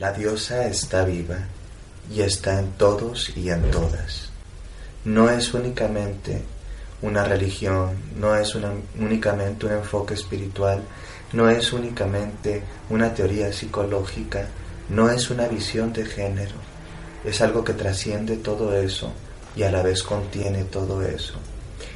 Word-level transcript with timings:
La 0.00 0.12
diosa 0.12 0.66
está 0.66 1.04
viva 1.04 1.38
y 2.12 2.22
está 2.22 2.58
en 2.58 2.72
todos 2.72 3.30
y 3.36 3.48
en 3.48 3.70
todas. 3.70 4.28
No 5.04 5.30
es 5.30 5.54
únicamente 5.54 6.42
una 7.00 7.22
religión, 7.22 7.96
no 8.16 8.34
es 8.34 8.56
únicamente 8.98 9.66
un 9.66 9.72
enfoque 9.72 10.14
espiritual, 10.14 10.82
no 11.32 11.48
es 11.48 11.72
únicamente 11.72 12.60
una 12.90 13.14
teoría 13.14 13.52
psicológica, 13.52 14.48
no 14.88 15.08
es 15.10 15.30
una 15.30 15.46
visión 15.46 15.92
de 15.92 16.04
género, 16.04 16.56
es 17.24 17.40
algo 17.40 17.62
que 17.62 17.74
trasciende 17.74 18.38
todo 18.38 18.76
eso 18.76 19.12
y 19.54 19.62
a 19.62 19.70
la 19.70 19.84
vez 19.84 20.02
contiene 20.02 20.64
todo 20.64 21.02
eso. 21.02 21.34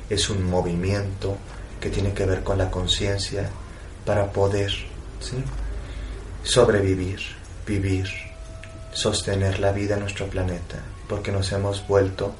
Es 0.08 0.30
un 0.30 0.44
movimiento 0.44 1.36
que 1.80 1.90
tiene 1.90 2.12
que 2.12 2.26
ver 2.26 2.44
con 2.44 2.58
la 2.58 2.70
conciencia 2.70 3.50
para 4.04 4.30
poder 4.30 4.72
sobrevivir, 6.44 7.18
vivir, 7.68 8.08
sostener 8.92 9.60
la 9.60 9.72
vida 9.72 9.94
en 9.94 10.00
nuestro 10.00 10.26
planeta, 10.26 10.78
porque 11.06 11.30
nos 11.30 11.52
hemos 11.52 11.86
vuelto 11.86 12.34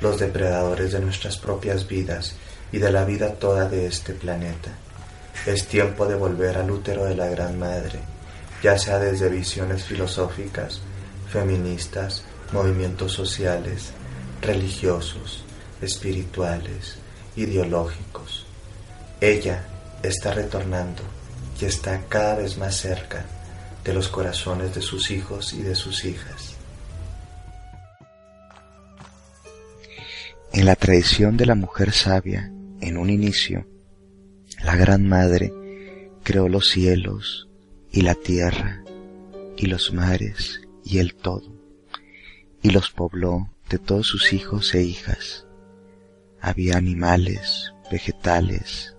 los 0.00 0.18
depredadores 0.18 0.92
de 0.92 1.00
nuestras 1.00 1.38
propias 1.38 1.86
vidas 1.86 2.34
y 2.72 2.78
de 2.78 2.90
la 2.90 3.04
vida 3.04 3.34
toda 3.34 3.68
de 3.68 3.86
este 3.86 4.12
planeta. 4.12 4.70
Es 5.46 5.68
tiempo 5.68 6.06
de 6.06 6.16
volver 6.16 6.58
al 6.58 6.70
útero 6.70 7.04
de 7.04 7.14
la 7.14 7.28
Gran 7.28 7.58
Madre, 7.58 8.00
ya 8.62 8.76
sea 8.76 8.98
desde 8.98 9.28
visiones 9.28 9.84
filosóficas, 9.84 10.80
feministas, 11.30 12.24
movimientos 12.52 13.12
sociales, 13.12 13.90
religiosos, 14.42 15.44
espirituales, 15.80 16.96
ideológicos. 17.36 18.46
Ella 19.20 19.64
está 20.02 20.32
retornando 20.32 21.02
y 21.60 21.66
está 21.66 22.02
cada 22.08 22.36
vez 22.36 22.58
más 22.58 22.76
cerca 22.76 23.24
de 23.86 23.94
los 23.94 24.08
corazones 24.08 24.74
de 24.74 24.82
sus 24.82 25.12
hijos 25.12 25.52
y 25.52 25.62
de 25.62 25.76
sus 25.76 26.04
hijas. 26.04 26.56
En 30.52 30.64
la 30.64 30.74
tradición 30.74 31.36
de 31.36 31.46
la 31.46 31.54
mujer 31.54 31.92
sabia, 31.92 32.50
en 32.80 32.96
un 32.96 33.10
inicio, 33.10 33.64
la 34.64 34.74
Gran 34.74 35.06
Madre 35.06 35.52
creó 36.24 36.48
los 36.48 36.68
cielos 36.68 37.48
y 37.92 38.00
la 38.00 38.16
tierra 38.16 38.82
y 39.56 39.66
los 39.66 39.92
mares 39.92 40.62
y 40.84 40.98
el 40.98 41.14
todo, 41.14 41.54
y 42.62 42.70
los 42.70 42.90
pobló 42.90 43.52
de 43.70 43.78
todos 43.78 44.08
sus 44.08 44.32
hijos 44.32 44.74
e 44.74 44.82
hijas. 44.82 45.46
Había 46.40 46.76
animales, 46.76 47.72
vegetales, 47.90 48.96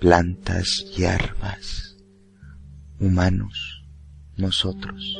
plantas, 0.00 0.86
hierbas, 0.96 1.96
humanos, 2.98 3.77
nosotros. 4.38 5.18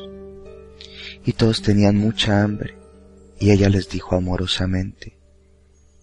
Y 1.25 1.33
todos 1.33 1.63
tenían 1.63 1.97
mucha 1.97 2.43
hambre, 2.43 2.79
y 3.39 3.51
ella 3.51 3.69
les 3.69 3.89
dijo 3.89 4.17
amorosamente, 4.17 5.19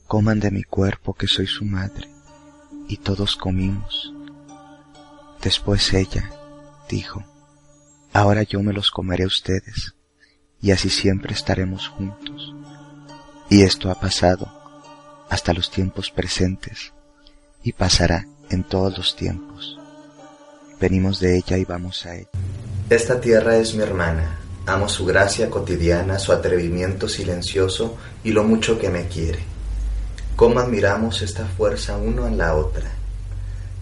coman 0.07 0.39
de 0.39 0.51
mi 0.51 0.63
cuerpo 0.63 1.13
que 1.13 1.27
soy 1.27 1.47
su 1.47 1.65
madre, 1.65 2.09
y 2.87 2.97
todos 2.97 3.35
comimos. 3.35 4.13
Después 5.41 5.93
ella 5.93 6.29
dijo, 6.89 7.23
ahora 8.13 8.43
yo 8.43 8.61
me 8.61 8.73
los 8.73 8.91
comeré 8.91 9.23
a 9.23 9.27
ustedes, 9.27 9.95
y 10.61 10.71
así 10.71 10.89
siempre 10.89 11.33
estaremos 11.33 11.87
juntos. 11.87 12.55
Y 13.49 13.61
esto 13.61 13.91
ha 13.91 13.99
pasado 13.99 14.51
hasta 15.29 15.53
los 15.53 15.71
tiempos 15.71 16.11
presentes, 16.11 16.93
y 17.63 17.73
pasará 17.73 18.27
en 18.49 18.63
todos 18.63 18.97
los 18.97 19.15
tiempos. 19.15 19.79
Venimos 20.79 21.19
de 21.19 21.37
ella 21.37 21.57
y 21.57 21.65
vamos 21.65 22.05
a 22.05 22.15
ella. 22.15 22.29
Esta 22.87 23.19
tierra 23.19 23.57
es 23.57 23.73
mi 23.73 23.81
hermana. 23.81 24.37
Amo 24.67 24.87
su 24.87 25.07
gracia 25.07 25.49
cotidiana, 25.49 26.19
su 26.19 26.31
atrevimiento 26.31 27.09
silencioso 27.09 27.97
y 28.23 28.29
lo 28.29 28.43
mucho 28.43 28.77
que 28.77 28.89
me 28.89 29.07
quiere. 29.07 29.39
Cómo 30.35 30.59
admiramos 30.59 31.23
esta 31.23 31.47
fuerza 31.47 31.97
uno 31.97 32.27
en 32.27 32.37
la 32.37 32.53
otra. 32.53 32.91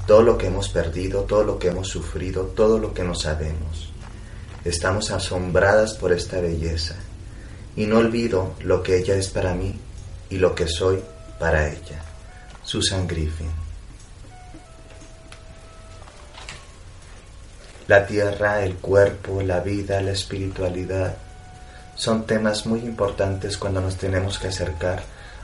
Todo 0.08 0.22
lo 0.22 0.38
que 0.38 0.48
hemos 0.48 0.70
perdido, 0.70 1.24
todo 1.24 1.44
lo 1.44 1.60
que 1.60 1.68
hemos 1.68 1.90
sufrido, 1.90 2.44
todo 2.56 2.80
lo 2.80 2.94
que 2.94 3.04
no 3.04 3.14
sabemos. 3.14 3.92
Estamos 4.64 5.12
asombradas 5.12 5.96
por 5.96 6.14
esta 6.14 6.40
belleza. 6.40 6.96
Y 7.76 7.88
no 7.88 7.98
olvido 7.98 8.54
lo 8.62 8.84
que 8.84 9.00
ella 9.00 9.16
es 9.16 9.28
para 9.28 9.54
mí 9.54 9.78
y 10.30 10.38
lo 10.38 10.56
que 10.56 10.68
soy 10.70 11.02
para 11.40 11.68
ella. 11.68 12.02
Susan 12.64 13.06
Griffin. 13.06 13.63
La 17.88 18.06
tierra, 18.06 18.64
el 18.64 18.76
cuerpo, 18.76 19.42
la 19.42 19.60
vida, 19.60 20.02
la 20.02 20.12
espiritualidad 20.12 21.16
son 21.96 22.26
temas 22.26 22.66
muy 22.66 22.80
importantes 22.80 23.58
cuando 23.58 23.82
nos 23.82 23.98
tenemos 23.98 24.40
que 24.40 24.48
acercar 24.48 25.04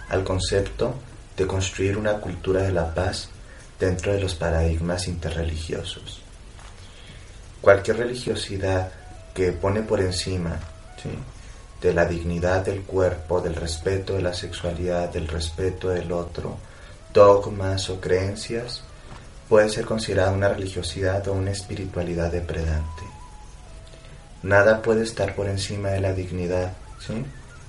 al 0.09 0.23
concepto 0.23 0.95
de 1.35 1.45
construir 1.45 1.97
una 1.97 2.13
cultura 2.13 2.61
de 2.61 2.71
la 2.71 2.93
paz 2.93 3.29
dentro 3.79 4.13
de 4.13 4.19
los 4.19 4.35
paradigmas 4.35 5.07
interreligiosos. 5.07 6.21
Cualquier 7.61 7.97
religiosidad 7.97 8.91
que 9.33 9.51
pone 9.51 9.81
por 9.81 9.99
encima 10.01 10.59
de 11.81 11.93
la 11.93 12.05
dignidad 12.05 12.65
del 12.65 12.83
cuerpo, 12.83 13.41
del 13.41 13.55
respeto 13.55 14.13
de 14.13 14.21
la 14.21 14.33
sexualidad, 14.33 15.09
del 15.09 15.27
respeto 15.27 15.89
del 15.89 16.11
otro, 16.11 16.57
dogmas 17.13 17.89
o 17.89 17.99
creencias, 18.01 18.83
puede 19.49 19.69
ser 19.69 19.85
considerada 19.85 20.31
una 20.31 20.47
religiosidad 20.47 21.27
o 21.27 21.33
una 21.33 21.51
espiritualidad 21.51 22.31
depredante. 22.31 23.03
Nada 24.43 24.81
puede 24.81 25.03
estar 25.03 25.35
por 25.35 25.47
encima 25.47 25.89
de 25.89 25.99
la 25.99 26.13
dignidad 26.13 26.73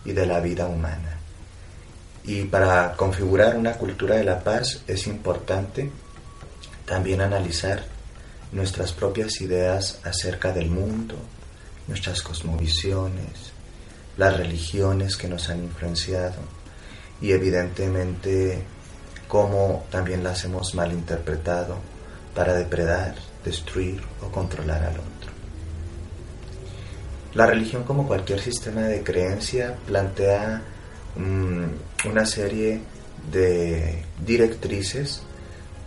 y 0.04 0.12
de 0.12 0.26
la 0.26 0.40
vida 0.40 0.66
humana. 0.66 1.16
Y 2.24 2.42
para 2.44 2.92
configurar 2.92 3.56
una 3.56 3.72
cultura 3.72 4.16
de 4.16 4.24
la 4.24 4.40
paz 4.40 4.82
es 4.86 5.06
importante 5.06 5.90
también 6.84 7.22
analizar 7.22 7.82
nuestras 8.52 8.92
propias 8.92 9.40
ideas 9.40 10.00
acerca 10.04 10.52
del 10.52 10.70
mundo, 10.70 11.14
nuestras 11.88 12.22
cosmovisiones, 12.22 13.52
las 14.16 14.36
religiones 14.36 15.16
que 15.16 15.28
nos 15.28 15.48
han 15.48 15.64
influenciado 15.64 16.42
y 17.20 17.32
evidentemente 17.32 18.62
cómo 19.30 19.84
también 19.90 20.24
las 20.24 20.44
hemos 20.44 20.74
malinterpretado 20.74 21.76
para 22.34 22.52
depredar, 22.52 23.14
destruir 23.44 24.02
o 24.26 24.30
controlar 24.30 24.82
al 24.82 24.94
otro. 24.94 25.30
La 27.34 27.46
religión, 27.46 27.84
como 27.84 28.08
cualquier 28.08 28.40
sistema 28.40 28.82
de 28.82 29.04
creencia, 29.04 29.76
plantea 29.86 30.60
mm, 31.14 32.08
una 32.08 32.26
serie 32.26 32.80
de 33.30 34.04
directrices 34.26 35.22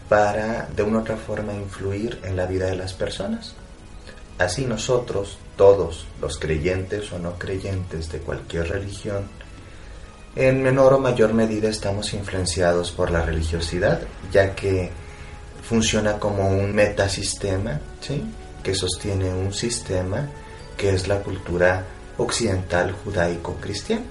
para 0.07 0.69
de 0.73 0.83
una 0.83 0.99
u 0.99 1.01
otra 1.01 1.17
forma 1.17 1.53
influir 1.53 2.19
en 2.23 2.37
la 2.37 2.45
vida 2.45 2.67
de 2.67 2.77
las 2.77 2.93
personas. 2.93 3.55
Así 4.37 4.65
nosotros, 4.65 5.37
todos 5.57 6.07
los 6.21 6.39
creyentes 6.39 7.11
o 7.11 7.19
no 7.19 7.37
creyentes 7.37 8.09
de 8.09 8.19
cualquier 8.19 8.69
religión, 8.69 9.25
en 10.35 10.63
menor 10.63 10.94
o 10.94 10.99
mayor 10.99 11.33
medida 11.33 11.69
estamos 11.69 12.13
influenciados 12.13 12.91
por 12.91 13.11
la 13.11 13.21
religiosidad, 13.21 14.01
ya 14.31 14.55
que 14.55 14.89
funciona 15.61 16.19
como 16.19 16.47
un 16.49 16.73
metasistema 16.73 17.79
¿sí? 18.01 18.23
que 18.63 18.73
sostiene 18.73 19.31
un 19.31 19.53
sistema 19.53 20.27
que 20.75 20.89
es 20.93 21.07
la 21.07 21.19
cultura 21.19 21.85
occidental 22.17 22.91
judaico-cristiana. 22.91 24.05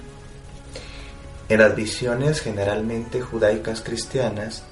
En 1.49 1.59
las 1.59 1.75
visiones 1.75 2.39
generalmente 2.39 3.21
judaicas 3.21 3.81
cristianas 3.81 4.63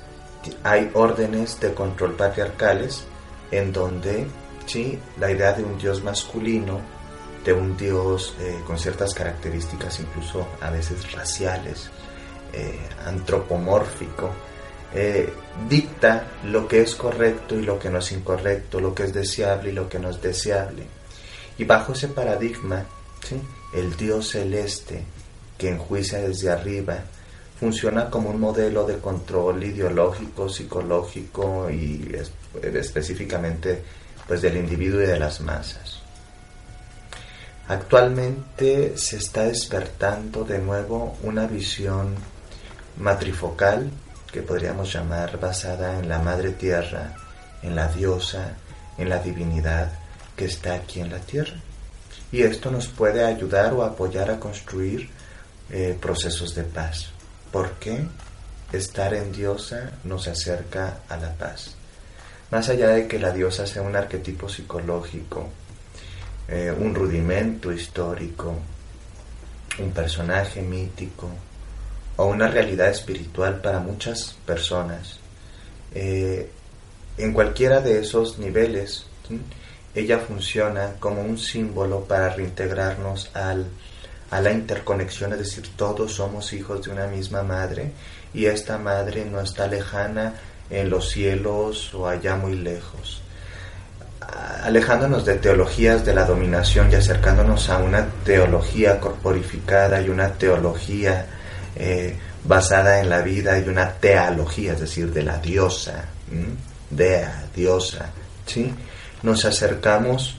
hay 0.63 0.89
órdenes 0.93 1.59
de 1.59 1.73
control 1.73 2.13
patriarcales 2.13 3.03
en 3.51 3.73
donde 3.73 4.25
¿sí? 4.65 4.97
la 5.19 5.29
idea 5.29 5.51
de 5.51 5.63
un 5.63 5.77
Dios 5.77 6.01
masculino 6.01 6.79
de 7.43 7.53
un 7.53 7.75
Dios 7.75 8.35
eh, 8.39 8.59
con 8.65 8.77
ciertas 8.77 9.13
características 9.13 9.99
incluso 9.99 10.47
a 10.61 10.69
veces 10.69 11.11
raciales, 11.11 11.89
eh, 12.53 12.79
antropomórfico, 13.05 14.31
eh, 14.93 15.31
dicta 15.69 16.27
lo 16.45 16.67
que 16.67 16.81
es 16.81 16.95
correcto 16.95 17.55
y 17.55 17.63
lo 17.63 17.79
que 17.79 17.89
no 17.89 17.99
es 17.99 18.11
incorrecto, 18.11 18.79
lo 18.79 18.93
que 18.93 19.03
es 19.03 19.13
deseable 19.13 19.71
y 19.71 19.73
lo 19.73 19.89
que 19.89 19.99
no 19.99 20.09
es 20.09 20.21
deseable. 20.21 20.83
Y 21.57 21.63
bajo 21.63 21.93
ese 21.93 22.09
paradigma, 22.09 22.85
el 23.73 23.95
Dios 23.95 24.31
celeste 24.31 25.03
que 25.57 25.69
enjuicia 25.69 26.19
desde 26.19 26.49
arriba, 26.49 26.99
funciona 27.59 28.09
como 28.09 28.31
un 28.31 28.39
modelo 28.39 28.85
de 28.85 28.97
control 28.97 29.63
ideológico, 29.63 30.49
psicológico 30.49 31.69
y 31.69 32.11
específicamente 32.73 33.83
pues 34.27 34.41
del 34.41 34.57
individuo 34.57 35.01
y 35.03 35.05
de 35.05 35.19
las 35.19 35.39
masas. 35.41 36.00
Actualmente 37.71 38.97
se 38.97 39.15
está 39.15 39.44
despertando 39.45 40.44
de 40.44 40.59
nuevo 40.59 41.18
una 41.23 41.47
visión 41.47 42.15
matrifocal 42.97 43.89
que 44.29 44.41
podríamos 44.41 44.91
llamar 44.91 45.39
basada 45.39 45.97
en 45.97 46.09
la 46.09 46.19
madre 46.19 46.51
tierra, 46.51 47.15
en 47.63 47.73
la 47.73 47.88
diosa, 47.88 48.57
en 48.97 49.07
la 49.07 49.19
divinidad 49.19 49.89
que 50.35 50.44
está 50.44 50.73
aquí 50.73 51.00
en 51.00 51.12
la 51.12 51.19
tierra. 51.19 51.56
y 52.33 52.41
esto 52.41 52.71
nos 52.71 52.89
puede 52.89 53.23
ayudar 53.23 53.71
o 53.71 53.83
apoyar 53.83 54.29
a 54.31 54.38
construir 54.38 55.09
eh, 55.69 55.97
procesos 55.97 56.53
de 56.53 56.63
paz. 56.63 57.12
¿Por 57.53 57.71
qué? 57.75 58.06
Estar 58.74 59.13
en 59.13 59.31
diosa 59.31 59.91
nos 60.03 60.27
acerca 60.27 61.03
a 61.07 61.15
la 61.15 61.33
paz. 61.35 61.75
Más 62.51 62.67
allá 62.67 62.89
de 62.89 63.07
que 63.07 63.17
la 63.17 63.31
diosa 63.31 63.65
sea 63.65 63.81
un 63.81 63.95
arquetipo 63.95 64.50
psicológico, 64.50 65.47
eh, 66.51 66.69
un 66.69 66.94
rudimento 66.94 67.71
histórico, 67.71 68.53
un 69.80 69.92
personaje 69.92 70.62
mítico 70.62 71.30
o 72.18 72.25
una 72.25 72.50
realidad 72.50 72.89
espiritual 72.89 73.62
para 73.62 73.80
muchas 73.80 74.36
personas, 74.45 75.18
eh, 75.95 76.50
en 77.18 77.33
cualquiera 77.33 77.80
de 77.80 78.01
esos 78.01 78.38
niveles, 78.38 79.06
ella 79.95 80.19
funciona 80.19 80.95
como 81.00 81.21
un 81.21 81.38
símbolo 81.38 82.03
para 82.03 82.30
reintegrarnos 82.30 83.31
al, 83.33 83.68
a 84.30 84.42
la 84.42 84.51
interconexión, 84.51 85.31
es 85.31 85.39
decir, 85.39 85.69
todos 85.77 86.13
somos 86.13 86.51
hijos 86.51 86.83
de 86.83 86.92
una 86.92 87.07
misma 87.07 87.44
madre 87.44 87.92
y 88.33 88.45
esta 88.45 88.77
madre 88.77 89.24
no 89.24 89.39
está 89.39 89.68
lejana 89.68 90.36
en 90.69 90.89
los 90.89 91.09
cielos 91.12 91.94
o 91.94 92.07
allá 92.07 92.36
muy 92.36 92.56
lejos. 92.56 93.21
Alejándonos 94.63 95.25
de 95.25 95.35
teologías 95.35 96.06
de 96.06 96.13
la 96.13 96.25
dominación 96.25 96.91
y 96.91 96.95
acercándonos 96.95 97.69
a 97.69 97.79
una 97.79 98.06
teología 98.23 99.00
corporificada 99.00 100.01
y 100.01 100.09
una 100.09 100.29
teología 100.29 101.25
eh, 101.75 102.15
basada 102.44 103.00
en 103.00 103.09
la 103.09 103.21
vida 103.21 103.59
y 103.59 103.68
una 103.68 103.91
teología, 103.94 104.73
es 104.73 104.81
decir, 104.81 105.12
de 105.12 105.23
la 105.23 105.38
diosa, 105.38 106.06
dea, 106.89 107.45
diosa, 107.56 108.09
¿sí? 108.45 108.73
nos 109.23 109.45
acercamos 109.45 110.38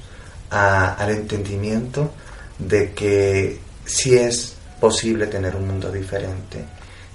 al 0.51 1.11
entendimiento 1.11 2.13
de 2.59 2.93
que 2.93 3.59
sí 3.85 4.15
es 4.17 4.57
posible 4.81 5.27
tener 5.27 5.57
un 5.57 5.67
mundo 5.67 5.91
diferente, 5.91 6.65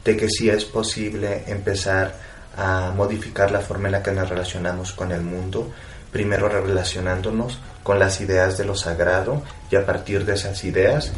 de 0.03 0.17
que 0.17 0.27
sí 0.29 0.49
es 0.49 0.65
posible 0.65 1.43
empezar 1.47 2.15
a 2.55 2.91
modificar 2.95 3.51
la 3.51 3.59
forma 3.59 3.89
en 3.89 3.91
la 3.93 4.03
que 4.03 4.11
nos 4.11 4.27
relacionamos 4.27 4.93
con 4.93 5.11
el 5.11 5.21
mundo, 5.21 5.71
primero 6.11 6.49
relacionándonos 6.49 7.59
con 7.83 7.99
las 7.99 8.21
ideas 8.21 8.57
de 8.57 8.65
lo 8.65 8.75
sagrado 8.75 9.41
y 9.69 9.75
a 9.75 9.85
partir 9.85 10.25
de 10.25 10.33
esas 10.33 10.63
ideas 10.63 11.11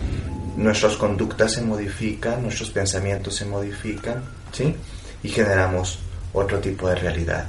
nuestras 0.59 0.97
conductas 0.97 1.53
se 1.53 1.61
modifican, 1.61 2.43
nuestros 2.43 2.69
pensamientos 2.69 3.35
se 3.35 3.45
modifican, 3.45 4.23
¿sí? 4.51 4.75
Y 5.23 5.29
generamos 5.29 5.99
otro 6.33 6.59
tipo 6.59 6.89
de 6.89 6.95
realidad. 6.95 7.45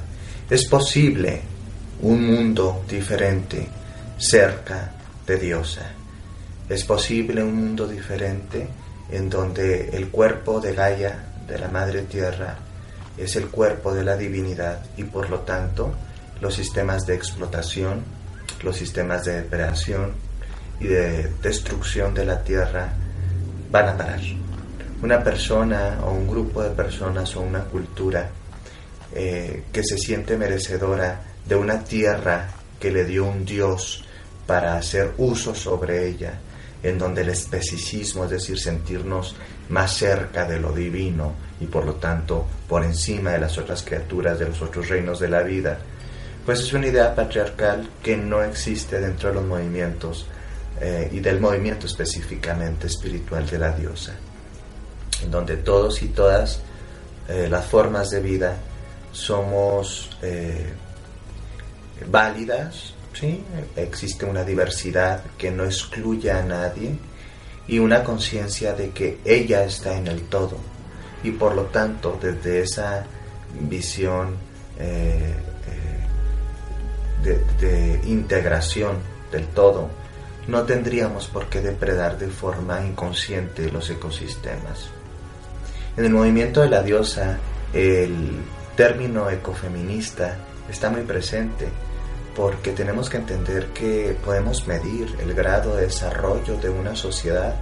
Es 0.49 0.65
posible 0.65 1.41
un 2.01 2.25
mundo 2.25 2.83
diferente 2.87 3.67
cerca 4.17 4.91
de 5.27 5.37
Diosa. 5.37 5.91
Es 6.69 6.85
posible 6.85 7.43
un 7.43 7.55
mundo 7.55 7.87
diferente 7.87 8.67
en 9.11 9.29
donde 9.29 9.89
el 9.89 10.07
cuerpo 10.07 10.61
de 10.61 10.73
Gaia, 10.73 11.25
de 11.45 11.59
la 11.59 11.67
Madre 11.67 12.03
Tierra, 12.03 12.57
es 13.17 13.35
el 13.35 13.47
cuerpo 13.47 13.93
de 13.93 14.05
la 14.05 14.15
divinidad 14.15 14.79
y 14.95 15.03
por 15.03 15.29
lo 15.29 15.39
tanto 15.39 15.93
los 16.41 16.55
sistemas 16.55 17.05
de 17.05 17.15
explotación, 17.15 18.03
los 18.63 18.75
sistemas 18.75 19.23
de 19.23 19.43
depredación 19.43 20.13
y 20.79 20.87
de 20.87 21.29
destrucción 21.41 22.13
de 22.13 22.25
la 22.25 22.43
tierra 22.43 22.93
van 23.69 23.89
a 23.89 23.97
parar. 23.97 24.19
Una 25.01 25.23
persona 25.23 25.99
o 26.03 26.11
un 26.11 26.27
grupo 26.27 26.61
de 26.61 26.71
personas 26.71 27.35
o 27.35 27.41
una 27.41 27.61
cultura 27.61 28.29
eh, 29.13 29.63
que 29.71 29.83
se 29.83 29.97
siente 29.97 30.37
merecedora 30.37 31.21
de 31.45 31.55
una 31.55 31.83
tierra 31.83 32.49
que 32.79 32.91
le 32.91 33.05
dio 33.05 33.25
un 33.25 33.45
Dios 33.45 34.03
para 34.47 34.77
hacer 34.77 35.13
uso 35.17 35.53
sobre 35.53 36.07
ella, 36.07 36.33
en 36.83 36.97
donde 36.97 37.21
el 37.21 37.29
especicismo, 37.29 38.25
es 38.25 38.31
decir, 38.31 38.59
sentirnos 38.59 39.35
más 39.69 39.93
cerca 39.93 40.45
de 40.45 40.59
lo 40.59 40.73
divino 40.73 41.33
y 41.59 41.65
por 41.67 41.85
lo 41.85 41.95
tanto 41.95 42.47
por 42.67 42.83
encima 42.83 43.31
de 43.31 43.39
las 43.39 43.57
otras 43.57 43.83
criaturas 43.83 44.39
de 44.39 44.47
los 44.47 44.61
otros 44.61 44.89
reinos 44.89 45.19
de 45.19 45.29
la 45.29 45.43
vida, 45.43 45.79
pues 46.45 46.59
es 46.61 46.73
una 46.73 46.87
idea 46.87 47.13
patriarcal 47.13 47.87
que 48.01 48.17
no 48.17 48.43
existe 48.43 48.99
dentro 48.99 49.29
de 49.29 49.35
los 49.35 49.45
movimientos 49.45 50.25
eh, 50.79 51.09
y 51.11 51.19
del 51.19 51.39
movimiento 51.39 51.85
específicamente 51.85 52.87
espiritual 52.87 53.47
de 53.47 53.59
la 53.59 53.71
diosa, 53.71 54.13
en 55.23 55.29
donde 55.29 55.57
todos 55.57 56.01
y 56.01 56.07
todas 56.07 56.61
eh, 57.27 57.47
las 57.49 57.65
formas 57.65 58.09
de 58.09 58.19
vida 58.21 58.57
somos 59.11 60.09
eh, 60.23 60.73
válidas, 62.07 62.95
¿sí? 63.13 63.43
existe 63.75 64.25
una 64.25 64.43
diversidad 64.43 65.23
que 65.37 65.51
no 65.51 65.65
excluye 65.65 66.31
a 66.31 66.41
nadie 66.41 66.95
y 67.67 67.77
una 67.77 68.03
conciencia 68.03 68.73
de 68.73 68.89
que 68.89 69.19
ella 69.23 69.63
está 69.63 69.95
en 69.95 70.07
el 70.07 70.23
todo 70.23 70.57
y 71.23 71.29
por 71.31 71.53
lo 71.53 71.65
tanto 71.65 72.17
desde 72.19 72.61
esa 72.61 73.05
visión 73.69 74.35
de, 77.23 78.01
integración 78.05 78.97
del 79.31 79.47
todo 79.47 79.89
no 80.47 80.63
tendríamos 80.63 81.27
por 81.27 81.47
qué 81.47 81.61
depredar 81.61 82.17
de 82.17 82.27
forma 82.27 82.83
inconsciente 82.83 83.71
los 83.71 83.89
ecosistemas. 83.89 84.89
En 85.95 86.05
el 86.05 86.11
movimiento 86.11 86.61
de 86.61 86.69
la 86.69 86.81
diosa 86.81 87.37
el 87.73 88.39
término 88.75 89.29
ecofeminista 89.29 90.37
está 90.69 90.89
muy 90.89 91.01
presente 91.01 91.67
porque 92.35 92.71
tenemos 92.71 93.09
que 93.09 93.17
entender 93.17 93.67
que 93.67 94.17
podemos 94.23 94.67
medir 94.67 95.15
el 95.19 95.33
grado 95.33 95.75
de 95.75 95.83
desarrollo 95.83 96.57
de 96.57 96.69
una 96.69 96.95
sociedad 96.95 97.55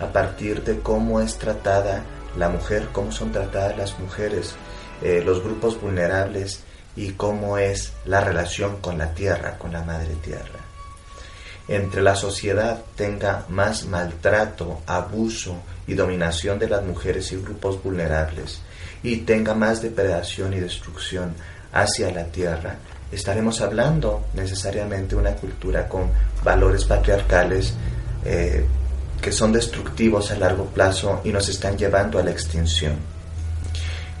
a 0.00 0.06
partir 0.06 0.64
de 0.64 0.80
cómo 0.80 1.20
es 1.20 1.38
tratada 1.38 2.02
la 2.36 2.48
mujer, 2.48 2.88
cómo 2.92 3.12
son 3.12 3.32
tratadas 3.32 3.76
las 3.76 3.98
mujeres, 3.98 4.54
eh, 5.02 5.22
los 5.24 5.42
grupos 5.42 5.80
vulnerables 5.80 6.64
y 6.96 7.12
cómo 7.12 7.58
es 7.58 7.92
la 8.04 8.20
relación 8.20 8.80
con 8.80 8.98
la 8.98 9.12
tierra, 9.14 9.58
con 9.58 9.72
la 9.72 9.82
madre 9.82 10.14
tierra. 10.22 10.60
Entre 11.66 12.02
la 12.02 12.14
sociedad 12.14 12.82
tenga 12.94 13.46
más 13.48 13.86
maltrato, 13.86 14.82
abuso 14.86 15.56
y 15.86 15.94
dominación 15.94 16.58
de 16.58 16.68
las 16.68 16.84
mujeres 16.84 17.32
y 17.32 17.36
grupos 17.36 17.82
vulnerables 17.82 18.60
y 19.02 19.18
tenga 19.18 19.54
más 19.54 19.80
depredación 19.80 20.52
y 20.52 20.60
destrucción 20.60 21.34
hacia 21.72 22.10
la 22.10 22.24
tierra, 22.24 22.76
estaremos 23.10 23.60
hablando 23.60 24.26
necesariamente 24.34 25.14
de 25.14 25.20
una 25.20 25.34
cultura 25.34 25.88
con 25.88 26.10
valores 26.42 26.84
patriarcales 26.84 27.74
eh, 28.24 28.64
que 29.20 29.32
son 29.32 29.52
destructivos 29.52 30.30
a 30.30 30.36
largo 30.36 30.66
plazo 30.66 31.20
y 31.24 31.30
nos 31.30 31.48
están 31.48 31.76
llevando 31.78 32.18
a 32.18 32.22
la 32.22 32.30
extinción. 32.30 32.96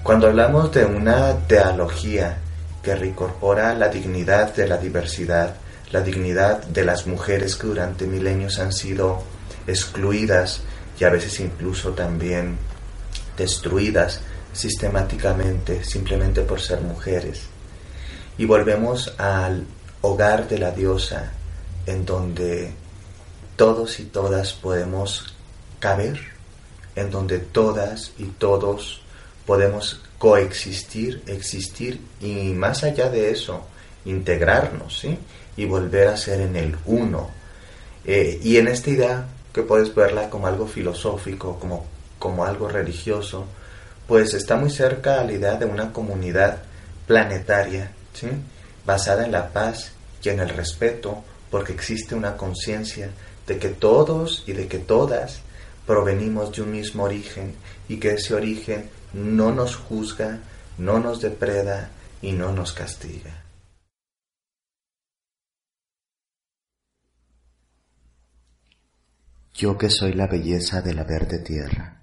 Cuando 0.02 0.26
hablamos 0.26 0.72
de 0.72 0.84
una 0.84 1.38
teología 1.46 2.38
que 2.84 2.94
reincorpora 2.94 3.74
la 3.74 3.88
dignidad 3.88 4.54
de 4.54 4.68
la 4.68 4.76
diversidad, 4.76 5.56
la 5.90 6.00
dignidad 6.00 6.62
de 6.64 6.84
las 6.84 7.06
mujeres 7.06 7.56
que 7.56 7.66
durante 7.66 8.06
milenios 8.06 8.58
han 8.58 8.72
sido 8.72 9.22
excluidas 9.66 10.60
y 11.00 11.04
a 11.04 11.10
veces 11.10 11.40
incluso 11.40 11.90
también 11.92 12.58
destruidas 13.36 14.20
sistemáticamente 14.52 15.82
simplemente 15.82 16.42
por 16.42 16.60
ser 16.60 16.80
mujeres, 16.80 17.42
y 18.38 18.44
volvemos 18.44 19.14
al 19.18 19.66
hogar 20.00 20.48
de 20.48 20.58
la 20.58 20.70
diosa 20.70 21.32
en 21.86 22.04
donde 22.04 22.72
todos 23.56 23.98
y 24.00 24.04
todas 24.04 24.52
podemos 24.52 25.34
caber, 25.80 26.20
en 26.96 27.10
donde 27.10 27.38
todas 27.38 28.12
y 28.18 28.24
todos 28.24 29.02
podemos 29.46 30.00
coexistir, 30.24 31.22
existir 31.26 32.00
y 32.18 32.54
más 32.54 32.82
allá 32.82 33.10
de 33.10 33.30
eso, 33.30 33.66
integrarnos 34.06 35.00
¿sí? 35.00 35.18
y 35.54 35.66
volver 35.66 36.08
a 36.08 36.16
ser 36.16 36.40
en 36.40 36.56
el 36.56 36.74
uno. 36.86 37.28
Eh, 38.06 38.40
y 38.42 38.56
en 38.56 38.68
esta 38.68 38.88
idea, 38.88 39.26
que 39.52 39.60
puedes 39.60 39.94
verla 39.94 40.30
como 40.30 40.46
algo 40.46 40.66
filosófico, 40.66 41.58
como, 41.58 41.84
como 42.18 42.46
algo 42.46 42.70
religioso, 42.70 43.44
pues 44.08 44.32
está 44.32 44.56
muy 44.56 44.70
cerca 44.70 45.20
a 45.20 45.24
la 45.24 45.32
idea 45.32 45.56
de 45.56 45.66
una 45.66 45.92
comunidad 45.92 46.62
planetaria 47.06 47.92
basada 48.86 49.26
en 49.26 49.32
la 49.32 49.52
paz 49.52 49.92
y 50.22 50.30
en 50.30 50.40
el 50.40 50.48
respeto, 50.48 51.22
porque 51.50 51.74
existe 51.74 52.14
una 52.14 52.38
conciencia 52.38 53.10
de 53.46 53.58
que 53.58 53.68
todos 53.68 54.42
y 54.46 54.54
de 54.54 54.68
que 54.68 54.78
todas 54.78 55.40
provenimos 55.86 56.50
de 56.56 56.62
un 56.62 56.72
mismo 56.72 57.02
origen 57.02 57.54
y 57.90 57.98
que 57.98 58.14
ese 58.14 58.32
origen 58.32 58.88
no 59.14 59.52
nos 59.52 59.76
juzga, 59.76 60.40
no 60.78 60.98
nos 60.98 61.20
depreda 61.20 61.90
y 62.20 62.32
no 62.32 62.52
nos 62.52 62.72
castiga. 62.72 63.44
Yo 69.54 69.78
que 69.78 69.88
soy 69.88 70.14
la 70.14 70.26
belleza 70.26 70.82
de 70.82 70.94
la 70.94 71.04
verde 71.04 71.38
tierra 71.38 72.02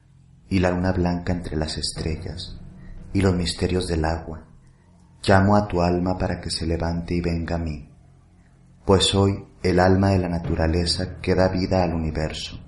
y 0.50 0.60
la 0.60 0.72
luna 0.72 0.94
blanca 0.94 1.34
entre 1.34 1.58
las 1.58 1.77
estrellas 1.77 2.58
y 3.13 3.22
los 3.22 3.36
misterios 3.36 3.88
del 3.88 4.06
agua, 4.06 4.48
Llamo 5.24 5.56
a 5.56 5.68
tu 5.68 5.82
alma 5.82 6.18
para 6.18 6.41
que 6.41 6.50
se 6.50 6.65
levante 6.65 7.13
y 7.13 7.22
venga 7.22 7.56
a 7.56 7.60
mí, 7.60 7.88
pues 8.84 9.13
hoy 9.13 9.46
el 9.62 9.80
alma 9.80 10.10
de 10.10 10.18
la 10.18 10.30
naturaleza 10.30 11.20
que 11.22 11.36
da 11.36 11.48
vida 11.48 11.84
al 11.84 11.94
universo. 11.94 12.60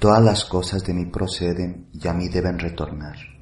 Todas 0.00 0.20
las 0.20 0.44
cosas 0.46 0.82
de 0.82 0.94
mí 0.94 1.06
proceden 1.06 1.86
y 1.92 2.08
a 2.08 2.12
mí 2.12 2.28
deben 2.28 2.58
retornar. 2.58 3.33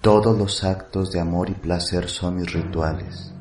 Todos 0.00 0.38
los 0.38 0.62
actos 0.62 1.10
de 1.10 1.18
amor 1.18 1.50
y 1.50 1.54
placer 1.54 2.08
son 2.08 2.36
mis 2.36 2.52
rituales. 2.52 3.32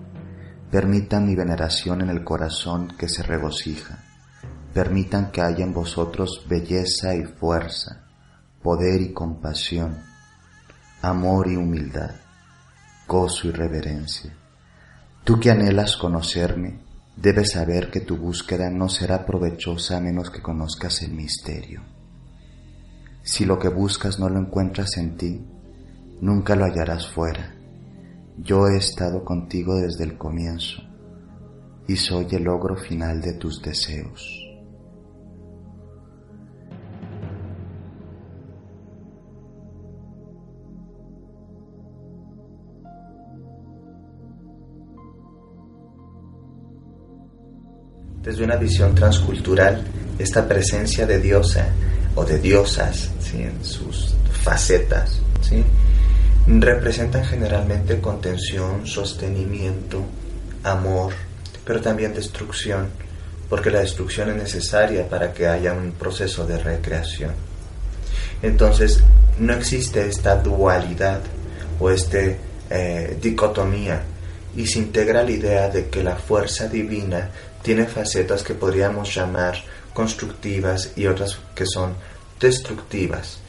Permitan 0.71 1.27
mi 1.27 1.35
veneración 1.35 2.01
en 2.01 2.09
el 2.09 2.23
corazón 2.23 2.95
que 2.97 3.07
se 3.07 3.21
regocija. 3.21 4.03
Permitan 4.73 5.29
que 5.29 5.41
haya 5.41 5.63
en 5.63 5.71
vosotros 5.71 6.47
belleza 6.49 7.13
y 7.13 7.25
fuerza, 7.25 8.05
poder 8.63 9.01
y 9.01 9.13
compasión, 9.13 9.99
amor 11.03 11.47
y 11.47 11.55
humildad, 11.57 12.15
gozo 13.07 13.49
y 13.49 13.51
reverencia. 13.51 14.35
Tú 15.23 15.39
que 15.39 15.51
anhelas 15.51 15.95
conocerme, 15.95 16.79
debes 17.15 17.51
saber 17.51 17.91
que 17.91 18.01
tu 18.01 18.17
búsqueda 18.17 18.71
no 18.71 18.89
será 18.89 19.27
provechosa 19.27 19.97
a 19.97 20.01
menos 20.01 20.31
que 20.31 20.41
conozcas 20.41 21.03
el 21.03 21.13
misterio. 21.13 21.83
Si 23.21 23.45
lo 23.45 23.59
que 23.59 23.69
buscas 23.69 24.17
no 24.17 24.27
lo 24.27 24.39
encuentras 24.39 24.97
en 24.97 25.17
ti, 25.17 25.45
nunca 26.21 26.55
lo 26.55 26.65
hallarás 26.65 27.07
fuera. 27.07 27.53
Yo 28.37 28.67
he 28.67 28.77
estado 28.77 29.23
contigo 29.23 29.75
desde 29.75 30.03
el 30.03 30.17
comienzo 30.17 30.81
y 31.87 31.95
soy 31.95 32.27
el 32.31 32.43
logro 32.43 32.75
final 32.75 33.21
de 33.21 33.33
tus 33.33 33.61
deseos. 33.61 34.43
Desde 48.21 48.43
una 48.43 48.57
visión 48.57 48.93
transcultural, 48.93 49.85
esta 50.19 50.45
presencia 50.45 51.07
de 51.07 51.19
diosa 51.19 51.73
o 52.13 52.25
de 52.25 52.37
diosas 52.39 53.09
en 53.33 53.63
sus 53.63 54.13
facetas 54.43 55.21
¿sí? 55.41 55.63
Representan 56.47 57.25
generalmente 57.25 57.99
contención, 57.99 58.87
sostenimiento, 58.87 60.05
amor, 60.63 61.13
pero 61.65 61.81
también 61.81 62.13
destrucción, 62.13 62.87
porque 63.49 63.69
la 63.69 63.81
destrucción 63.81 64.29
es 64.29 64.37
necesaria 64.37 65.07
para 65.09 65.33
que 65.33 65.47
haya 65.47 65.73
un 65.73 65.91
proceso 65.91 66.45
de 66.45 66.57
recreación. 66.57 67.31
Entonces, 68.41 69.03
no 69.39 69.53
existe 69.53 70.07
esta 70.07 70.35
dualidad 70.37 71.21
o 71.79 71.89
esta 71.89 72.19
eh, 72.69 73.17
dicotomía 73.21 74.01
y 74.55 74.65
se 74.65 74.79
integra 74.79 75.23
la 75.23 75.31
idea 75.31 75.69
de 75.69 75.89
que 75.89 76.03
la 76.03 76.15
fuerza 76.15 76.67
divina 76.67 77.29
tiene 77.61 77.85
facetas 77.85 78.43
que 78.43 78.53
podríamos 78.53 79.13
llamar 79.13 79.57
constructivas 79.93 80.91
y 80.95 81.07
otras 81.07 81.37
que 81.53 81.65
son 81.65 81.95
destructivas 82.39 83.39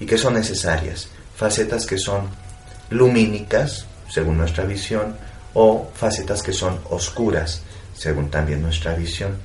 y 0.00 0.06
que 0.06 0.16
son 0.16 0.34
necesarias, 0.34 1.08
facetas 1.36 1.84
que 1.84 1.98
son 1.98 2.45
lumínicas, 2.90 3.86
según 4.08 4.38
nuestra 4.38 4.64
visión, 4.64 5.16
o 5.54 5.90
facetas 5.94 6.42
que 6.42 6.52
son 6.52 6.80
oscuras, 6.90 7.62
según 7.94 8.30
también 8.30 8.62
nuestra 8.62 8.94
visión. 8.94 9.36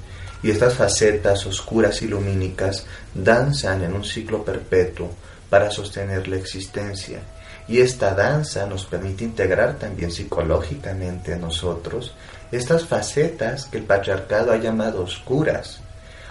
Y 0.43 0.51
estas 0.51 0.74
facetas 0.74 1.45
oscuras 1.45 2.01
y 2.01 2.07
lumínicas 2.07 2.86
danzan 3.13 3.83
en 3.83 3.93
un 3.93 4.03
ciclo 4.03 4.43
perpetuo 4.43 5.10
para 5.50 5.69
sostener 5.69 6.27
la 6.27 6.38
existencia. 6.38 7.19
Y 7.67 7.79
esta 7.79 8.13
danza 8.13 8.65
nos 8.65 8.86
permite 8.86 9.24
integrar 9.24 9.77
también 9.77 10.12
psicológicamente 10.12 11.33
a 11.33 11.38
nosotros 11.38 12.13
estas 12.51 12.86
facetas 12.86 13.65
que 13.65 13.77
el 13.77 13.83
patriarcado 13.83 14.51
ha 14.51 14.57
llamado 14.57 15.03
oscuras. 15.03 15.79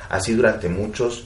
Así 0.09 0.35
durante 0.35 0.69
muchos 0.69 1.25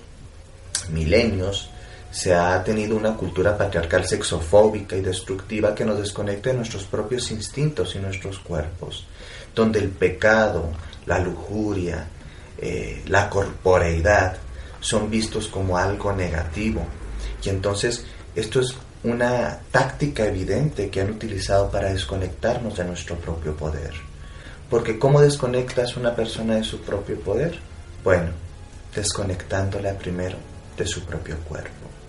milenios 0.91 1.71
se 2.15 2.33
ha 2.33 2.63
tenido 2.63 2.97
una 2.97 3.17
cultura 3.17 3.59
patriarcal 3.59 4.07
sexofóbica 4.07 4.95
y 4.95 5.01
destructiva 5.01 5.75
que 5.75 5.85
nos 5.85 5.99
desconecta 5.99 6.51
de 6.51 6.57
nuestros 6.59 6.85
propios 6.85 7.33
instintos 7.33 7.97
y 7.97 7.99
nuestros 7.99 8.39
cuerpos, 8.39 9.05
donde 9.53 9.81
el 9.81 9.89
pecado, 9.89 10.71
la 11.07 11.19
lujuria, 11.19 12.07
eh, 12.57 13.03
la 13.09 13.29
corporeidad 13.29 14.37
son 14.79 15.11
vistos 15.11 15.49
como 15.49 15.77
algo 15.77 16.13
negativo. 16.13 16.87
Y 17.43 17.49
entonces 17.49 18.05
esto 18.37 18.61
es 18.61 18.77
una 19.03 19.59
táctica 19.73 20.25
evidente 20.25 20.91
que 20.91 21.01
han 21.01 21.11
utilizado 21.11 21.69
para 21.69 21.93
desconectarnos 21.93 22.77
de 22.77 22.85
nuestro 22.85 23.17
propio 23.17 23.57
poder. 23.57 23.93
Porque 24.71 25.01
¿cómo 25.01 25.21
desconectas 25.21 25.97
una 25.97 26.15
persona 26.15 26.55
de 26.55 26.63
su 26.63 26.81
propio 26.81 27.19
poder? 27.19 27.59
Bueno, 28.05 28.31
desconectándola 28.95 29.95
primero 29.95 30.37
de 30.77 30.87
su 30.87 31.05
propio 31.05 31.39
cuerpo. 31.39 32.04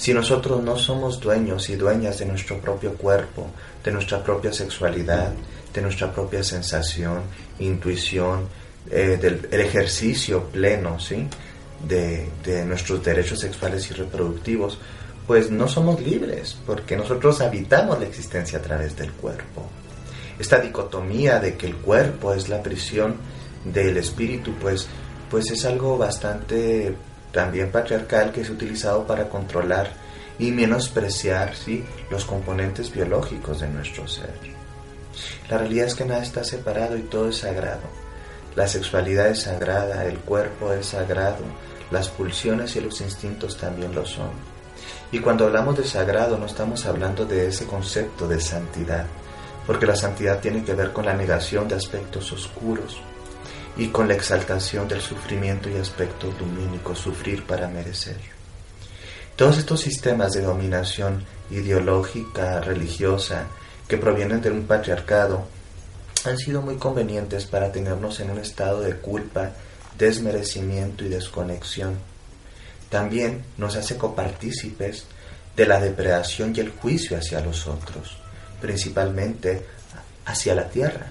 Si 0.00 0.14
nosotros 0.14 0.62
no 0.62 0.78
somos 0.78 1.20
dueños 1.20 1.68
y 1.68 1.76
dueñas 1.76 2.20
de 2.20 2.24
nuestro 2.24 2.58
propio 2.58 2.94
cuerpo, 2.94 3.48
de 3.84 3.92
nuestra 3.92 4.24
propia 4.24 4.50
sexualidad, 4.50 5.30
de 5.74 5.82
nuestra 5.82 6.10
propia 6.10 6.42
sensación, 6.42 7.20
intuición, 7.58 8.48
eh, 8.90 9.18
del 9.20 9.60
ejercicio 9.60 10.44
pleno, 10.44 10.98
¿sí? 10.98 11.28
De, 11.86 12.30
de 12.42 12.64
nuestros 12.64 13.04
derechos 13.04 13.40
sexuales 13.40 13.90
y 13.90 13.92
reproductivos, 13.92 14.78
pues 15.26 15.50
no 15.50 15.68
somos 15.68 16.00
libres, 16.00 16.56
porque 16.64 16.96
nosotros 16.96 17.42
habitamos 17.42 18.00
la 18.00 18.06
existencia 18.06 18.58
a 18.58 18.62
través 18.62 18.96
del 18.96 19.12
cuerpo. 19.12 19.68
Esta 20.38 20.60
dicotomía 20.60 21.38
de 21.40 21.58
que 21.58 21.66
el 21.66 21.76
cuerpo 21.76 22.32
es 22.32 22.48
la 22.48 22.62
prisión 22.62 23.16
del 23.66 23.98
espíritu, 23.98 24.54
pues, 24.62 24.88
pues 25.30 25.50
es 25.50 25.62
algo 25.66 25.98
bastante 25.98 26.96
también 27.32 27.70
patriarcal 27.70 28.32
que 28.32 28.40
es 28.42 28.50
utilizado 28.50 29.06
para 29.06 29.28
controlar 29.28 29.90
y 30.38 30.50
menospreciar 30.50 31.54
¿sí? 31.54 31.84
los 32.10 32.24
componentes 32.24 32.92
biológicos 32.92 33.60
de 33.60 33.68
nuestro 33.68 34.08
ser. 34.08 34.34
La 35.48 35.58
realidad 35.58 35.86
es 35.86 35.94
que 35.94 36.04
nada 36.04 36.22
está 36.22 36.44
separado 36.44 36.96
y 36.96 37.02
todo 37.02 37.28
es 37.28 37.38
sagrado. 37.38 37.82
La 38.56 38.66
sexualidad 38.66 39.28
es 39.28 39.42
sagrada, 39.42 40.06
el 40.06 40.18
cuerpo 40.18 40.72
es 40.72 40.86
sagrado, 40.86 41.44
las 41.90 42.08
pulsiones 42.08 42.74
y 42.76 42.80
los 42.80 43.00
instintos 43.00 43.56
también 43.56 43.94
lo 43.94 44.04
son. 44.04 44.30
Y 45.12 45.18
cuando 45.18 45.46
hablamos 45.46 45.76
de 45.76 45.84
sagrado 45.84 46.38
no 46.38 46.46
estamos 46.46 46.86
hablando 46.86 47.24
de 47.24 47.48
ese 47.48 47.66
concepto 47.66 48.26
de 48.26 48.40
santidad, 48.40 49.04
porque 49.66 49.86
la 49.86 49.96
santidad 49.96 50.40
tiene 50.40 50.64
que 50.64 50.74
ver 50.74 50.92
con 50.92 51.04
la 51.04 51.14
negación 51.14 51.68
de 51.68 51.76
aspectos 51.76 52.32
oscuros, 52.32 53.00
y 53.80 53.88
con 53.88 54.08
la 54.08 54.14
exaltación 54.14 54.86
del 54.86 55.00
sufrimiento 55.00 55.70
y 55.70 55.76
aspectos 55.76 56.38
lumínicos, 56.38 56.98
sufrir 56.98 57.46
para 57.46 57.66
merecer. 57.66 58.18
Todos 59.34 59.56
estos 59.56 59.80
sistemas 59.80 60.34
de 60.34 60.42
dominación 60.42 61.24
ideológica, 61.50 62.60
religiosa, 62.60 63.46
que 63.88 63.96
provienen 63.96 64.42
de 64.42 64.50
un 64.50 64.64
patriarcado, 64.66 65.46
han 66.26 66.36
sido 66.36 66.60
muy 66.60 66.76
convenientes 66.76 67.46
para 67.46 67.72
tenernos 67.72 68.20
en 68.20 68.30
un 68.30 68.40
estado 68.40 68.82
de 68.82 68.96
culpa, 68.96 69.52
desmerecimiento 69.96 71.06
y 71.06 71.08
desconexión. 71.08 71.96
También 72.90 73.46
nos 73.56 73.76
hace 73.76 73.96
copartícipes 73.96 75.06
de 75.56 75.66
la 75.66 75.80
depredación 75.80 76.52
y 76.54 76.60
el 76.60 76.68
juicio 76.68 77.16
hacia 77.16 77.40
los 77.40 77.66
otros, 77.66 78.18
principalmente 78.60 79.64
hacia 80.26 80.54
la 80.54 80.68
tierra, 80.68 81.06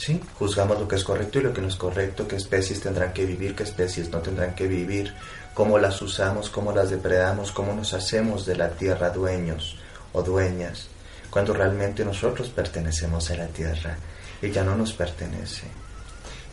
¿sí? 0.00 0.18
Juzgamos 0.38 0.80
lo 0.80 0.88
que 0.88 0.96
es 0.96 1.04
correcto 1.04 1.38
y 1.38 1.42
lo 1.42 1.52
que 1.52 1.60
no 1.60 1.68
es 1.68 1.76
correcto, 1.76 2.26
qué 2.26 2.36
especies 2.36 2.80
tendrán 2.80 3.12
que 3.12 3.26
vivir, 3.26 3.54
qué 3.54 3.64
especies 3.64 4.08
no 4.08 4.20
tendrán 4.20 4.54
que 4.54 4.66
vivir, 4.66 5.14
cómo 5.52 5.78
las 5.78 6.00
usamos, 6.00 6.48
cómo 6.48 6.72
las 6.72 6.88
depredamos, 6.88 7.52
cómo 7.52 7.74
nos 7.74 7.92
hacemos 7.92 8.46
de 8.46 8.56
la 8.56 8.70
tierra 8.70 9.10
dueños 9.10 9.76
o 10.14 10.22
dueñas, 10.22 10.88
cuando 11.28 11.52
realmente 11.52 12.02
nosotros 12.02 12.48
pertenecemos 12.48 13.30
a 13.30 13.36
la 13.36 13.48
tierra, 13.48 13.98
ella 14.40 14.64
no 14.64 14.74
nos 14.74 14.94
pertenece. 14.94 15.64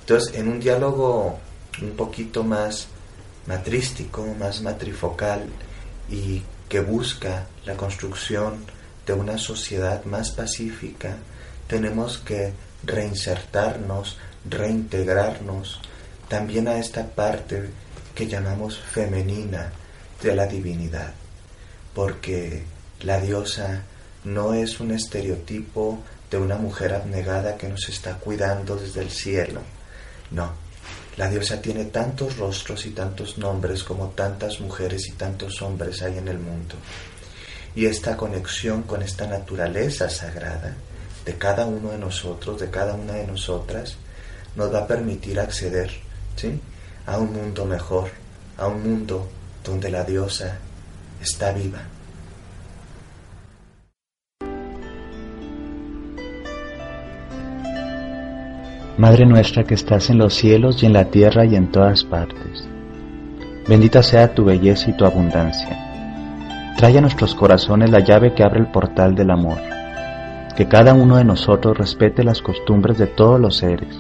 Entonces, 0.02 0.36
en 0.36 0.50
un 0.50 0.60
diálogo 0.60 1.40
un 1.82 1.92
poquito 1.92 2.44
más 2.44 2.88
matrístico, 3.46 4.26
más 4.38 4.62
matrifocal 4.62 5.46
y 6.10 6.44
que 6.68 6.82
busca 6.82 7.48
la 7.64 7.78
construcción 7.78 8.66
de 9.06 9.14
una 9.14 9.38
sociedad 9.38 10.04
más 10.04 10.32
pacífica, 10.32 11.16
tenemos 11.68 12.18
que 12.18 12.52
reinsertarnos, 12.84 14.18
reintegrarnos 14.50 15.80
también 16.28 16.68
a 16.68 16.78
esta 16.78 17.06
parte 17.06 17.70
que 18.14 18.28
llamamos 18.28 18.80
femenina 18.80 19.72
de 20.22 20.36
la 20.36 20.48
divinidad, 20.48 21.14
porque 21.94 22.64
la 23.02 23.20
diosa 23.20 23.84
no 24.24 24.54
es 24.54 24.80
un 24.80 24.92
estereotipo 24.92 26.00
de 26.30 26.38
una 26.38 26.58
mujer 26.58 26.94
abnegada 26.94 27.56
que 27.58 27.70
nos 27.70 27.88
está 27.90 28.16
cuidando 28.16 28.76
desde 28.76 29.02
el 29.02 29.10
cielo, 29.10 29.62
no, 30.32 30.52
la 31.18 31.30
diosa 31.30 31.60
tiene 31.60 31.86
tantos 31.86 32.38
rostros 32.38 32.86
y 32.86 32.92
tantos 32.92 33.40
nombres 33.40 33.84
como 33.84 34.10
tantas 34.10 34.60
mujeres 34.60 35.08
y 35.08 35.14
tantos 35.14 35.62
hombres 35.64 36.04
hay 36.04 36.20
en 36.20 36.28
el 36.28 36.38
mundo. 36.38 36.76
Y 37.76 37.86
esta 37.86 38.16
conexión 38.16 38.84
con 38.84 39.02
esta 39.02 39.26
naturaleza 39.26 40.10
sagrada 40.10 40.76
de 41.28 41.34
cada 41.34 41.66
uno 41.66 41.90
de 41.90 41.98
nosotros, 41.98 42.58
de 42.58 42.70
cada 42.70 42.94
una 42.94 43.14
de 43.16 43.28
nosotras, 43.28 43.98
nos 44.56 44.74
va 44.74 44.80
a 44.80 44.88
permitir 44.88 45.38
acceder 45.42 45.92
¿sí? 46.38 46.58
a 47.06 47.18
un 47.18 47.34
mundo 47.34 47.66
mejor, 47.66 48.12
a 48.58 48.68
un 48.68 48.82
mundo 48.82 49.28
donde 49.62 49.92
la 49.92 50.06
diosa 50.06 50.58
está 51.22 51.52
viva. 51.52 51.82
Madre 58.98 59.26
nuestra 59.26 59.66
que 59.66 59.74
estás 59.74 60.10
en 60.10 60.20
los 60.20 60.34
cielos 60.34 60.82
y 60.82 60.86
en 60.86 60.94
la 60.94 61.12
tierra 61.12 61.46
y 61.46 61.56
en 61.56 61.74
todas 61.74 62.06
partes, 62.06 62.70
bendita 63.68 64.02
sea 64.02 64.34
tu 64.34 64.46
belleza 64.46 64.90
y 64.92 64.94
tu 64.96 65.04
abundancia. 65.06 66.74
Trae 66.78 66.98
a 66.98 67.02
nuestros 67.02 67.36
corazones 67.36 67.90
la 67.90 68.00
llave 68.00 68.34
que 68.34 68.44
abre 68.44 68.62
el 68.62 68.72
portal 68.72 69.14
del 69.14 69.30
amor, 69.30 69.77
que 70.58 70.68
cada 70.68 70.96
uno 70.96 71.18
de 71.18 71.24
nosotros 71.24 71.78
respete 71.78 72.24
las 72.24 72.42
costumbres 72.42 72.98
de 72.98 73.06
todos 73.06 73.40
los 73.40 73.58
seres 73.58 73.96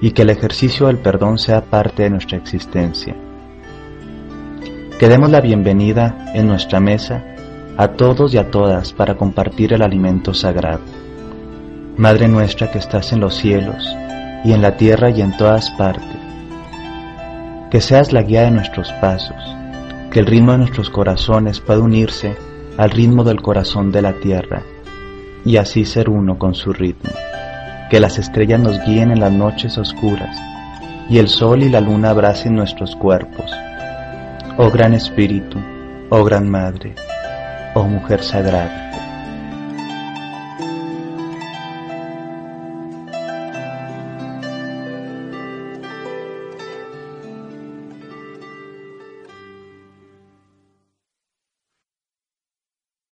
y 0.00 0.12
que 0.12 0.22
el 0.22 0.30
ejercicio 0.30 0.86
del 0.86 0.98
perdón 0.98 1.38
sea 1.38 1.64
parte 1.64 2.04
de 2.04 2.10
nuestra 2.10 2.38
existencia. 2.38 3.16
Que 4.96 5.08
demos 5.08 5.28
la 5.28 5.40
bienvenida 5.40 6.30
en 6.34 6.46
nuestra 6.46 6.78
mesa 6.78 7.24
a 7.76 7.88
todos 7.88 8.32
y 8.32 8.38
a 8.38 8.48
todas 8.48 8.92
para 8.92 9.16
compartir 9.16 9.72
el 9.72 9.82
alimento 9.82 10.34
sagrado. 10.34 10.84
Madre 11.96 12.28
nuestra 12.28 12.70
que 12.70 12.78
estás 12.78 13.12
en 13.12 13.18
los 13.18 13.34
cielos 13.34 13.92
y 14.44 14.52
en 14.52 14.62
la 14.62 14.76
tierra 14.76 15.10
y 15.10 15.20
en 15.20 15.36
todas 15.36 15.72
partes, 15.72 16.20
que 17.72 17.80
seas 17.80 18.12
la 18.12 18.22
guía 18.22 18.42
de 18.42 18.52
nuestros 18.52 18.92
pasos, 19.00 19.42
que 20.12 20.20
el 20.20 20.26
ritmo 20.26 20.52
de 20.52 20.58
nuestros 20.58 20.90
corazones 20.90 21.58
pueda 21.58 21.80
unirse 21.80 22.36
al 22.76 22.92
ritmo 22.92 23.24
del 23.24 23.42
corazón 23.42 23.90
de 23.90 24.02
la 24.02 24.12
tierra 24.12 24.62
y 25.46 25.58
así 25.58 25.84
ser 25.84 26.10
uno 26.10 26.38
con 26.38 26.56
su 26.56 26.72
ritmo, 26.72 27.12
que 27.88 28.00
las 28.00 28.18
estrellas 28.18 28.60
nos 28.60 28.84
guíen 28.84 29.12
en 29.12 29.20
las 29.20 29.30
noches 29.30 29.78
oscuras 29.78 30.36
y 31.08 31.18
el 31.18 31.28
sol 31.28 31.62
y 31.62 31.68
la 31.68 31.80
luna 31.80 32.10
abracen 32.10 32.56
nuestros 32.56 32.96
cuerpos. 32.96 33.50
Oh 34.58 34.70
gran 34.70 34.92
Espíritu, 34.92 35.60
oh 36.10 36.24
gran 36.24 36.50
Madre, 36.50 36.96
oh 37.74 37.84
Mujer 37.84 38.24
Sagrada 38.24 38.86